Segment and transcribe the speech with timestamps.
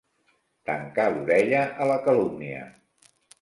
[0.69, 2.65] Tancar l'orella a la calúmnia.